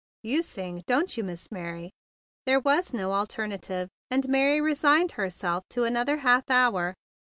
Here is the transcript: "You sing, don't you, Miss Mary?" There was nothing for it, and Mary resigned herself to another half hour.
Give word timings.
"You 0.23 0.41
sing, 0.41 0.81
don't 0.87 1.15
you, 1.15 1.23
Miss 1.23 1.51
Mary?" 1.51 1.91
There 2.47 2.59
was 2.59 2.91
nothing 2.91 3.27
for 3.27 3.43
it, 3.53 3.69
and 4.09 4.27
Mary 4.27 4.59
resigned 4.59 5.11
herself 5.11 5.63
to 5.69 5.83
another 5.83 6.17
half 6.17 6.49
hour. 6.49 6.95